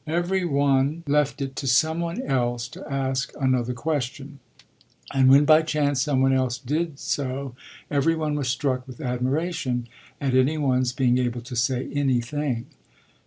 Every 0.07 0.45
one 0.45 1.03
left 1.05 1.43
it 1.43 1.55
to 1.57 1.67
some 1.67 1.99
one 1.99 2.23
else 2.23 2.67
to 2.69 2.83
ask 2.91 3.31
another 3.39 3.73
question; 3.75 4.39
and 5.13 5.29
when 5.29 5.45
by 5.45 5.61
chance 5.61 6.01
some 6.01 6.21
one 6.23 6.33
else 6.33 6.57
did 6.57 6.97
so 6.97 7.53
every 7.91 8.15
one 8.15 8.33
was 8.33 8.47
struck 8.49 8.87
with 8.87 8.99
admiration 8.99 9.87
at 10.19 10.33
any 10.33 10.57
one's 10.57 10.91
being 10.91 11.19
able 11.19 11.41
to 11.41 11.55
say 11.55 11.87
anything. 11.93 12.65